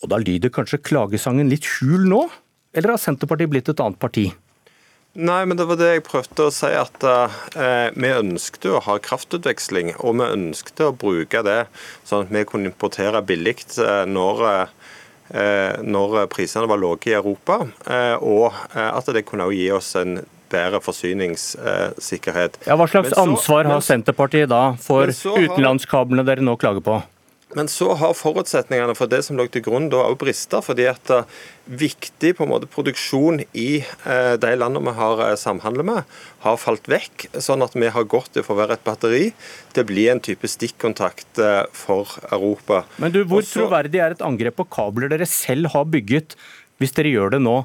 Og 0.02 0.10
da 0.12 0.18
lyder 0.20 0.52
kanskje 0.52 0.82
klagesangen 0.84 1.50
litt 1.50 1.68
hul 1.78 2.08
nå? 2.10 2.26
Eller 2.76 2.92
har 2.94 3.00
Senterpartiet 3.00 3.52
blitt 3.52 3.70
et 3.72 3.80
annet 3.80 4.02
parti? 4.02 4.28
Nei, 5.16 5.46
men 5.48 5.56
det 5.56 5.64
var 5.64 5.78
det 5.80 5.88
jeg 5.94 6.04
prøvde 6.04 6.44
å 6.44 6.52
si. 6.52 6.68
At 6.76 7.04
eh, 7.06 7.88
vi 7.96 8.12
ønsket 8.12 8.68
å 8.68 8.82
ha 8.84 8.98
kraftutveksling. 9.00 9.94
Og 10.04 10.18
vi 10.20 10.28
ønsket 10.28 10.82
å 10.84 10.92
bruke 10.92 11.40
det 11.46 11.62
sånn 12.04 12.26
at 12.26 12.34
vi 12.34 12.44
kunne 12.48 12.68
importere 12.68 13.22
billig 13.24 13.56
eh, 13.80 14.04
når, 14.10 14.44
eh, 15.32 15.80
når 15.80 16.26
prisene 16.32 16.68
var 16.68 16.82
lave 16.82 17.08
i 17.08 17.16
Europa. 17.16 17.62
Eh, 17.88 18.16
og 18.20 18.50
eh, 18.74 18.90
at 18.90 19.08
det 19.16 19.24
kunne 19.28 19.48
gi 19.56 19.70
oss 19.72 19.94
en 19.96 20.20
bedre 20.52 20.82
forsyningssikkerhet. 20.84 22.60
Ja, 22.68 22.76
Hva 22.78 22.86
slags 22.90 23.14
så, 23.14 23.24
ansvar 23.24 23.66
har 23.72 23.80
Senterpartiet 23.82 24.52
da 24.52 24.76
for 24.78 25.08
utenlandskablene 25.10 26.26
dere 26.28 26.44
nå 26.44 26.58
klager 26.60 26.84
på? 26.84 27.00
Men 27.54 27.68
så 27.70 27.92
har 27.94 28.16
forutsetningene 28.18 28.96
for 28.98 29.06
det 29.10 29.20
som 29.22 29.38
lå 29.38 29.46
til 29.52 29.62
grunn 29.62 29.86
da 29.92 30.00
òg 30.08 30.16
brista. 30.18 30.58
Fordi 30.64 30.88
at 30.90 31.12
uh, 31.14 31.28
viktig 31.66 32.32
på 32.38 32.42
en 32.42 32.50
måte 32.50 32.66
produksjon 32.70 33.44
i 33.54 33.84
uh, 34.02 34.34
de 34.42 34.50
landene 34.58 34.82
vi 34.88 34.96
har 34.98 35.22
uh, 35.22 35.36
samhandler 35.38 35.86
med, 35.86 36.16
har 36.42 36.58
falt 36.58 36.90
vekk. 36.90 37.28
Sånn 37.38 37.62
at 37.62 37.78
vi 37.78 37.92
har 37.94 38.08
gått 38.10 38.40
fra 38.40 38.56
å 38.56 38.58
være 38.58 38.80
et 38.80 38.84
batteri 38.86 39.30
til 39.76 39.84
å 39.84 39.90
bli 39.92 40.08
en 40.10 40.22
type 40.22 40.50
stikkontakt 40.50 41.38
for 41.76 42.18
Europa. 42.32 42.82
Men 43.02 43.14
du, 43.14 43.22
Hvor 43.22 43.44
Også, 43.44 43.62
troverdig 43.62 44.02
er 44.02 44.16
et 44.16 44.26
angrep 44.26 44.58
på 44.58 44.66
kabler 44.72 45.12
dere 45.12 45.28
selv 45.30 45.70
har 45.76 45.86
bygget, 45.92 46.34
hvis 46.82 46.94
dere 46.96 47.14
gjør 47.14 47.36
det 47.36 47.42
nå 47.46 47.60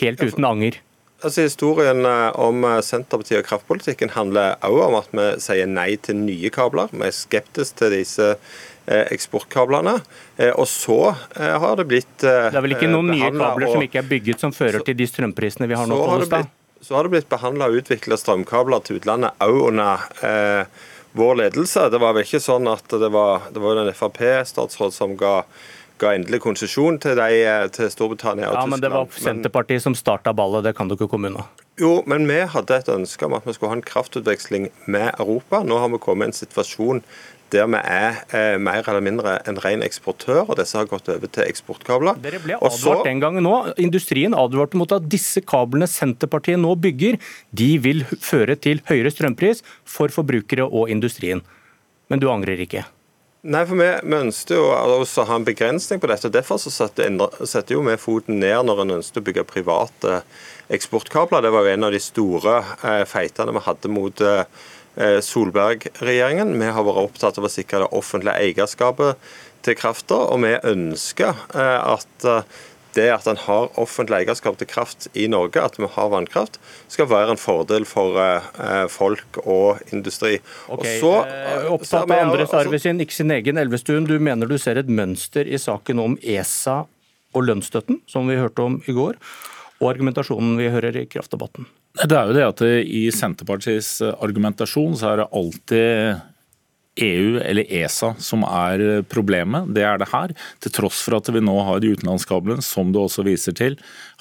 helt 0.00 0.22
uten 0.24 0.48
anger? 0.48 0.80
Altså 1.26 1.42
Historien 1.42 2.06
om 2.06 2.62
Senterpartiet 2.86 3.40
og 3.42 3.48
kraftpolitikken 3.48 4.14
handler 4.14 4.54
også 4.62 4.86
om 4.86 4.96
at 5.00 5.12
vi 5.18 5.26
sier 5.42 5.66
nei 5.66 5.90
til 5.98 6.20
nye 6.20 6.52
kabler. 6.54 6.92
Vi 6.94 7.02
er 7.08 7.14
skeptiske 7.16 7.80
til 7.82 7.96
disse 7.96 8.28
Eh, 8.88 9.06
eksportkablene. 9.10 10.00
Eh, 10.36 10.50
og 10.50 10.68
så 10.70 11.08
eh, 11.10 11.54
har 11.58 11.72
det 11.76 11.88
blitt 11.90 12.20
Det 12.22 12.54
er 12.54 12.62
vel 12.62 12.76
ikke 12.76 12.86
noen 12.86 13.08
nye 13.10 13.32
kabler 13.34 13.72
som 13.72 13.82
ikke 13.82 13.98
er 13.98 14.06
bygget 14.06 14.44
som 14.44 14.52
fører 14.54 14.84
til 14.86 14.94
de 14.94 15.08
strømprisene 15.10 15.66
vi 15.66 15.74
har 15.74 15.88
nå? 15.90 15.96
på 15.98 16.18
Blitt, 16.22 16.52
så 16.86 16.94
har 16.94 17.08
det 17.08 17.16
blitt 17.16 17.26
behandla 17.26 17.66
og 17.66 17.80
utvikla 17.80 18.14
strømkabler 18.20 18.84
til 18.86 19.00
utlandet 19.00 19.42
òg 19.42 19.58
under 19.72 20.06
eh, 20.22 20.84
vår 21.18 21.34
ledelse. 21.40 21.88
Det 21.90 21.98
var 21.98 22.14
vel 22.14 22.28
ikke 22.28 22.38
sånn 22.44 22.70
at 22.70 22.94
det 23.02 23.10
var, 23.10 23.48
det 23.50 23.64
var 23.64 23.82
en 23.82 23.90
Frp-statsråd 23.90 24.94
som 24.94 25.18
ga 25.18 25.40
ga 26.00 26.14
endelig 26.16 26.42
konsesjon 26.44 26.98
til, 27.02 27.20
til, 27.72 27.92
Storbritannia 27.92 28.50
og 28.50 28.58
ja, 28.58 28.64
Tyskland. 28.64 28.74
Men 28.74 28.82
det 28.84 28.90
var 28.92 29.22
Senterpartiet 29.28 29.84
som 29.84 29.96
starta 29.96 30.34
ballet, 30.36 30.66
det 30.66 30.74
kan 30.76 30.90
du 30.90 30.96
ikke 30.96 31.08
komme 31.12 31.32
unna. 31.32 31.46
Jo, 31.80 32.00
men 32.08 32.24
vi 32.28 32.40
hadde 32.48 32.76
et 32.80 32.88
ønske 32.88 33.26
om 33.26 33.36
at 33.36 33.44
vi 33.44 33.52
skulle 33.56 33.74
ha 33.74 33.78
en 33.78 33.84
kraftutveksling 33.84 34.70
med 34.88 35.10
Europa. 35.20 35.60
Nå 35.64 35.80
har 35.82 35.90
vi 35.92 36.00
kommet 36.00 36.28
i 36.28 36.32
en 36.32 36.38
situasjon 36.38 37.02
der 37.54 37.68
vi 37.70 37.78
er 37.78 38.16
eh, 38.34 38.56
mer 38.58 38.82
eller 38.90 39.04
mindre 39.04 39.36
en 39.46 39.58
ren 39.62 39.84
eksportør, 39.86 40.48
og 40.48 40.56
disse 40.58 40.78
har 40.78 40.88
gått 40.90 41.06
over 41.12 41.30
til 41.30 41.46
eksportkabler. 41.46 42.18
Dere 42.24 42.40
ble 42.42 42.56
advart 42.56 42.80
så, 42.80 42.96
den 43.06 43.22
gangen 43.22 43.46
nå. 43.46 43.54
Industrien 43.82 44.34
advarte 44.34 44.78
mot 44.80 44.90
at 44.96 45.06
disse 45.12 45.44
kablene 45.46 45.86
Senterpartiet 45.90 46.58
nå 46.58 46.74
bygger, 46.82 47.20
de 47.54 47.70
vil 47.84 48.02
føre 48.18 48.58
til 48.58 48.82
høyere 48.90 49.14
strømpris 49.14 49.62
for 49.86 50.10
forbrukere 50.10 50.66
og 50.66 50.90
industrien. 50.90 51.44
Men 52.10 52.22
du 52.22 52.28
angrer 52.32 52.66
ikke? 52.66 52.82
Nei, 53.46 53.62
for 53.62 53.78
Vi, 53.78 53.86
vi 54.02 54.16
ønsket 54.18 54.56
jo 54.56 54.64
også 54.74 55.22
å 55.22 55.28
ha 55.28 55.36
en 55.38 55.44
begrensning 55.46 56.00
på 56.02 56.08
dette. 56.10 56.32
Derfor 56.34 56.58
så 56.58 56.72
setter 56.72 57.82
vi 57.86 57.96
foten 58.00 58.40
ned 58.42 58.66
når 58.66 58.82
en 58.82 58.96
ønsket 58.96 59.20
å 59.20 59.26
bygge 59.28 59.44
private 59.46 60.16
eksportkabler. 60.74 61.44
Det 61.44 61.52
var 61.54 61.62
jo 61.62 61.74
en 61.76 61.86
av 61.86 61.94
de 61.94 62.00
store 62.02 62.56
eh, 62.82 63.04
feitene 63.06 63.54
vi 63.54 63.62
hadde 63.68 63.92
mot 63.94 64.22
eh, 64.26 64.42
Solberg-regjeringen. 65.22 66.56
Vi 66.58 66.72
har 66.74 66.88
vært 66.88 67.04
opptatt 67.04 67.38
av 67.38 67.46
å 67.46 67.52
sikre 67.52 67.84
det 67.84 67.92
offentlige 67.94 68.34
eierskapet 68.48 69.30
til 69.66 69.78
krafta, 69.78 70.18
og 70.32 70.42
vi 70.42 70.56
ønsker 70.66 71.46
eh, 71.54 71.94
at 71.94 72.26
det 72.96 73.06
at 73.14 73.28
en 73.30 73.38
har 73.44 73.68
offentlig 73.80 74.22
eierskap 74.22 74.58
til 74.60 74.68
kraft 74.70 75.08
i 75.14 75.28
Norge, 75.30 75.62
at 75.62 75.78
vi 75.78 75.88
har 75.94 76.10
vannkraft, 76.12 76.58
skal 76.92 77.08
være 77.10 77.34
en 77.34 77.40
fordel 77.40 77.86
for 77.88 78.18
folk 78.92 79.40
og 79.44 79.82
industri. 79.94 80.36
Okay, 80.66 80.98
og 80.98 81.02
så, 81.02 81.14
Opptatt 81.76 82.10
av 82.10 82.16
andres 82.16 82.48
altså, 82.48 82.64
arv 82.64 82.78
sin, 82.82 83.00
ikke 83.04 83.16
sin 83.16 83.32
egen. 83.36 83.60
Elvestuen, 83.60 84.08
du 84.08 84.16
mener 84.22 84.48
du 84.50 84.56
ser 84.60 84.80
et 84.80 84.90
mønster 84.90 85.48
i 85.48 85.60
saken 85.60 86.02
om 86.02 86.18
ESA 86.22 86.82
og 87.36 87.44
lønnsstøtten, 87.44 88.00
som 88.08 88.30
vi 88.30 88.38
hørte 88.40 88.64
om 88.64 88.78
i 88.88 88.94
går, 88.96 89.18
og 89.82 89.90
argumentasjonen 89.90 90.56
vi 90.60 90.70
hører 90.72 90.96
i 91.02 91.08
kraftdebatten? 91.10 91.68
Det 91.96 92.16
er 92.16 92.28
jo 92.28 92.36
det 92.36 92.44
at 92.44 92.62
I 92.64 93.06
Senterpartiets 93.14 93.98
argumentasjon 94.04 94.96
så 95.00 95.12
er 95.12 95.22
det 95.22 95.30
alltid 95.36 96.24
EU 96.96 97.38
eller 97.42 97.66
ESA 97.68 98.12
som 98.22 98.44
er 98.48 99.02
problemet. 99.10 99.68
Det 99.76 99.84
er 99.84 100.00
det 100.00 100.08
her. 100.12 100.32
Til 100.64 100.74
tross 100.78 101.02
for 101.04 101.18
at 101.18 101.28
vi 101.32 101.42
nå 101.44 101.56
har 101.66 101.82
de 101.82 101.92
utenlandskablene, 101.96 102.64
som 102.64 102.92
du 102.94 103.00
også 103.02 103.26
viser 103.26 103.56
til. 103.56 103.76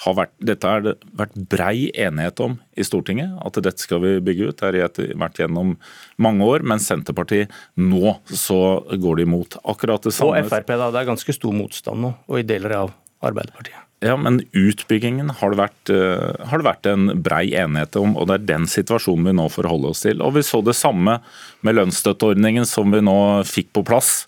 Vært, 0.05 0.33
dette 0.43 0.69
har 0.69 0.83
det 0.85 0.95
vært 1.15 1.37
brei 1.51 1.89
enighet 1.91 2.41
om 2.43 2.57
i 2.75 2.85
Stortinget, 2.87 3.37
at 3.45 3.61
dette 3.63 3.83
skal 3.83 4.03
vi 4.03 4.17
bygge 4.25 4.51
ut. 4.51 4.59
Det 4.59 4.83
har 4.83 5.15
vært 5.21 5.39
gjennom 5.39 5.75
mange 6.21 6.45
år, 6.45 6.65
men 6.67 6.83
Senterpartiet 6.83 7.53
nå 7.79 8.17
så 8.27 8.59
går 8.91 9.21
de 9.21 9.29
imot. 9.29 9.59
Akkurat 9.63 10.03
det 10.03 10.15
samme. 10.17 10.43
Og 10.43 10.51
Frp, 10.51 10.75
da. 10.75 10.91
Det 10.91 11.03
er 11.03 11.11
ganske 11.13 11.39
stor 11.39 11.55
motstand 11.55 12.03
nå, 12.03 12.15
og 12.27 12.41
i 12.41 12.47
deler 12.47 12.79
av 12.83 12.95
Arbeiderpartiet. 13.25 13.84
Ja, 14.03 14.17
men 14.17 14.41
utbyggingen 14.51 15.29
har 15.39 15.53
det, 15.53 15.57
vært, 15.57 15.89
uh, 15.89 16.47
har 16.49 16.59
det 16.59 16.67
vært 16.67 16.87
en 16.91 17.07
brei 17.23 17.45
enighet 17.55 17.95
om, 17.97 18.17
og 18.19 18.27
det 18.27 18.35
er 18.35 18.49
den 18.49 18.67
situasjonen 18.67 19.29
vi 19.29 19.33
nå 19.39 19.47
forholder 19.53 19.95
oss 19.95 20.03
til. 20.03 20.19
Og 20.21 20.35
Vi 20.35 20.43
så 20.43 20.59
det 20.65 20.75
samme 20.75 21.21
med 21.63 21.77
lønnsstøtteordningen 21.77 22.67
som 22.67 22.91
vi 22.91 22.99
nå 23.05 23.17
fikk 23.47 23.71
på 23.77 23.85
plass. 23.87 24.25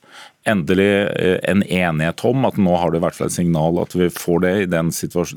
Endelig 0.47 0.87
uh, 1.11 1.35
en 1.51 1.65
enighet 1.67 2.23
om 2.29 2.47
at 2.47 2.57
nå 2.63 2.77
har 2.79 2.95
det 2.95 3.03
vært 3.03 3.19
et 3.27 3.35
signal 3.35 3.81
at 3.83 3.91
vi 3.97 4.07
får 4.13 4.45
det 4.45 4.53
i 4.61 4.69
den, 4.71 4.93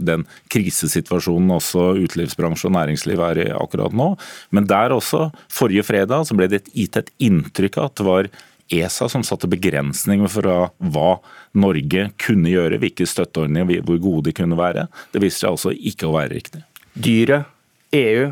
den 0.06 0.25
krisesituasjonen 0.54 1.50
også 1.58 1.90
utelivsbransje 1.99 2.70
og 2.70 2.76
næringsliv 2.78 3.25
er 3.26 3.42
i 3.42 3.50
akkurat 3.50 3.96
nå. 3.99 4.12
Men 4.54 4.70
der 4.70 4.94
også, 4.94 5.32
forrige 5.50 5.88
fredag, 5.90 6.30
så 6.30 6.38
ble 6.38 6.46
det 6.54 6.68
gitt 6.70 7.02
et 7.02 7.10
inntrykk 7.18 7.82
av 7.82 7.90
at 7.90 7.99
det 7.99 8.08
var 8.12 8.30
ESA 8.71 9.09
som 9.11 9.25
satte 9.27 9.50
begrensninger 9.50 10.31
for 10.31 10.71
hva 10.79 11.11
Norge 11.59 12.09
kunne 12.23 12.53
gjøre, 12.53 12.79
hvilke 12.83 13.07
støtteordninger, 13.09 13.83
hvor 13.87 14.03
gode 14.03 14.29
de 14.31 14.37
kunne 14.37 14.59
være. 14.59 14.87
Det 15.12 15.23
viste 15.23 15.45
seg 15.45 15.55
altså 15.55 15.75
ikke 15.75 16.09
å 16.09 16.15
være 16.17 16.35
riktig. 16.37 16.62
Dyret, 16.95 17.50
EU, 17.97 18.31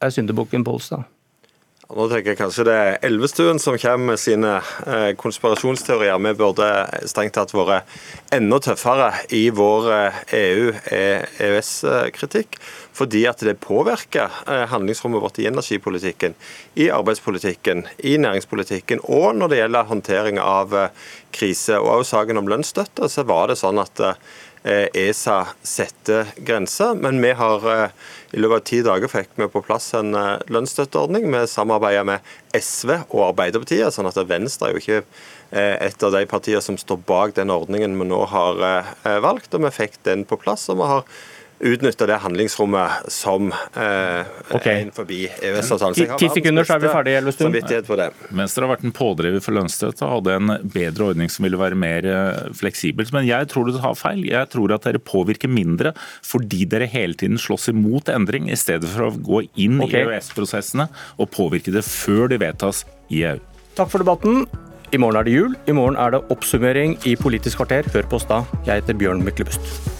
er 0.00 0.14
syndebukken 0.14 0.64
Polstad? 0.66 1.08
Nå 1.90 2.04
tenker 2.06 2.30
jeg 2.30 2.38
kanskje 2.38 2.62
det 2.68 2.74
er 2.78 3.00
Elvestuen 3.08 3.58
som 3.58 3.74
kommer 3.80 4.12
med 4.12 4.18
sine 4.22 4.60
eh, 4.86 5.10
konspirasjonsteorier. 5.18 6.20
Vi 6.22 6.32
burde 6.38 6.86
strengt 7.10 7.34
tatt 7.34 7.50
vært 7.50 7.82
enda 8.30 8.60
tøffere 8.62 9.10
i 9.34 9.50
vår 9.50 10.14
EU-EØS-kritikk. 10.38 12.54
Eh, 12.54 12.62
e 12.62 12.64
fordi 13.00 13.24
at 13.26 13.42
det 13.42 13.58
påvirker 13.64 14.30
eh, 14.46 14.70
handlingsrommet 14.70 15.22
vårt 15.24 15.40
i 15.42 15.48
energipolitikken, 15.50 16.38
i 16.78 16.86
arbeidspolitikken, 16.94 17.82
i 18.06 18.14
næringspolitikken 18.22 19.02
og 19.08 19.34
når 19.40 19.48
det 19.50 19.58
gjelder 19.62 19.90
håndtering 19.90 20.36
av 20.42 20.66
krise. 21.34 21.74
Og 21.80 21.90
også 21.96 22.10
saken 22.20 22.38
om 22.38 22.48
lønnsstøtte, 22.50 23.08
så 23.10 23.22
var 23.26 23.44
det 23.50 23.58
sånn 23.58 23.78
at 23.82 23.96
ESA 24.62 25.38
setter 25.64 26.28
grenser. 26.44 26.94
Men 27.00 27.22
vi 27.22 27.30
har 27.32 27.64
i 28.30 28.38
løpet 28.38 28.56
av 28.56 28.66
ti 28.68 28.78
dager 28.86 29.10
fikk 29.10 29.32
vi 29.40 29.48
på 29.50 29.62
plass 29.66 29.88
en 29.98 30.14
eh, 30.14 30.42
lønnsstøtteordning. 30.52 31.26
Vi 31.32 31.42
samarbeider 31.50 32.06
med 32.06 32.30
SV 32.54 32.92
og 33.08 33.24
Arbeiderpartiet, 33.32 33.90
sånn 33.94 34.08
at 34.10 34.20
Venstre 34.30 34.68
er 34.68 34.76
jo 34.76 34.82
ikke 34.82 35.00
eh, 35.00 35.74
et 35.88 36.06
av 36.06 36.14
de 36.14 36.22
partiene 36.30 36.62
som 36.62 36.78
står 36.78 37.02
bak 37.08 37.34
den 37.38 37.50
ordningen 37.50 37.96
vi 37.98 38.06
nå 38.12 38.22
har 38.30 38.62
eh, 38.68 39.18
valgt. 39.24 39.54
og 39.54 39.66
Vi 39.66 39.74
fikk 39.80 39.98
den 40.06 40.22
på 40.28 40.38
plass. 40.38 40.68
og 40.70 40.78
vi 40.78 40.90
har 40.92 41.06
utnytte 41.60 42.06
det 42.08 42.16
handlingsrommet 42.22 43.10
som 43.12 43.50
eh, 43.52 44.28
okay. 44.50 44.72
er 44.72 44.82
innenfor 44.84 45.08
EØS-avtalen. 45.10 46.16
Ti, 46.18 46.28
sekunder, 46.32 46.64
så 46.64 46.76
er 46.76 46.84
vi 46.84 46.92
ferdige, 46.92 47.20
Elvestuen. 47.20 47.56
På 47.86 47.98
det. 48.00 48.08
Venstre 48.32 48.64
har 48.64 48.72
vært 48.72 48.86
en 48.88 48.94
pådriver 48.96 49.44
for 49.44 49.56
lønnsstøtte 49.56 50.06
og 50.06 50.14
hadde 50.16 50.36
en 50.38 50.54
bedre 50.72 51.10
ordning 51.12 51.32
som 51.32 51.44
ville 51.46 51.60
være 51.60 51.78
mer 51.78 52.08
eh, 52.08 52.40
fleksibel. 52.56 53.08
Men 53.16 53.28
jeg 53.28 53.50
tror 53.52 53.68
du 53.68 53.76
tar 53.76 53.98
feil. 53.98 54.24
Jeg 54.30 54.50
tror 54.54 54.74
at 54.76 54.88
dere 54.88 55.02
påvirker 55.02 55.52
mindre 55.52 55.92
fordi 56.26 56.64
dere 56.70 56.88
hele 56.90 57.18
tiden 57.18 57.40
slåss 57.40 57.70
imot 57.74 58.08
endring, 58.12 58.48
i 58.50 58.58
stedet 58.58 58.88
for 58.88 59.10
å 59.10 59.12
gå 59.14 59.44
inn 59.60 59.80
okay. 59.84 60.04
i 60.04 60.16
EØS-prosessene 60.16 60.88
og 61.20 61.30
påvirke 61.34 61.74
det 61.74 61.84
før 61.86 62.30
de 62.32 62.40
vedtas 62.40 62.84
i 63.12 63.24
EU. 63.28 63.38
Takk 63.76 63.92
for 63.92 64.02
debatten. 64.02 64.46
I 64.90 64.98
morgen 64.98 65.20
er 65.20 65.28
det 65.28 65.36
jul. 65.36 65.54
I 65.70 65.76
morgen 65.76 66.00
er 66.00 66.16
det 66.16 66.24
oppsummering 66.34 66.98
i 67.06 67.14
Politisk 67.20 67.60
kvarter. 67.62 67.86
Hør 67.94 68.10
på 68.10 68.18
oss 68.18 68.28
da. 68.30 68.42
Jeg 68.66 68.82
heter 68.82 68.98
Bjørn 68.98 69.26
Myklebust. 69.26 69.99